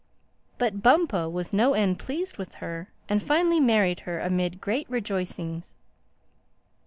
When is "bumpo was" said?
0.81-1.53